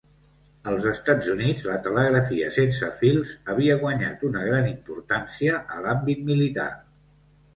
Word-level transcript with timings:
Als 0.69 0.85
Estats 0.91 1.27
Units 1.33 1.65
la 1.71 1.75
telegrafia 1.87 2.47
sense 2.55 2.89
fils 3.01 3.35
havia 3.53 3.77
guanyat 3.83 4.25
una 4.29 4.41
gran 4.47 4.69
importància 4.71 5.59
a 5.77 5.83
l'àmbit 5.85 6.27
militar. 6.31 6.69